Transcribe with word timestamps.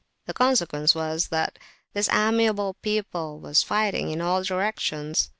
The 0.25 0.33
consequence 0.33 0.95
was, 0.95 1.27
that 1.27 1.59
this 1.93 2.09
amiable 2.11 2.73
people 2.81 3.37
was 3.39 3.61
fighting 3.61 4.09
in 4.09 4.19
all 4.19 4.41
directions. 4.41 5.29